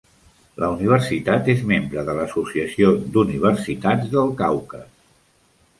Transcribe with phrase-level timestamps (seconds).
[0.61, 4.91] La universitat és membre de l'Associació d'Universistats del Caucas.